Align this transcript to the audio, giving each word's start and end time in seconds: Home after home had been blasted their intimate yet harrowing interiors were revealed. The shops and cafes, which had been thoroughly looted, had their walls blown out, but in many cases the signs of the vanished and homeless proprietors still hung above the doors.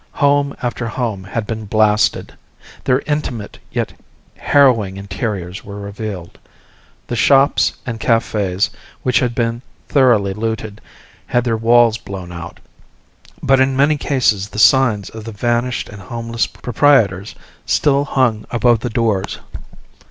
Home 0.13 0.55
after 0.63 0.87
home 0.87 1.25
had 1.25 1.45
been 1.45 1.65
blasted 1.65 2.33
their 2.85 3.01
intimate 3.05 3.59
yet 3.71 3.93
harrowing 4.35 4.97
interiors 4.97 5.63
were 5.63 5.79
revealed. 5.79 6.39
The 7.05 7.15
shops 7.15 7.73
and 7.85 7.99
cafes, 7.99 8.71
which 9.03 9.19
had 9.19 9.35
been 9.35 9.61
thoroughly 9.89 10.33
looted, 10.33 10.81
had 11.27 11.43
their 11.43 11.55
walls 11.55 11.99
blown 11.99 12.31
out, 12.31 12.59
but 13.43 13.59
in 13.59 13.75
many 13.77 13.95
cases 13.95 14.49
the 14.49 14.57
signs 14.57 15.11
of 15.11 15.23
the 15.23 15.31
vanished 15.31 15.87
and 15.87 16.01
homeless 16.01 16.47
proprietors 16.47 17.35
still 17.67 18.05
hung 18.05 18.45
above 18.49 18.79
the 18.79 18.89
doors. 18.89 19.37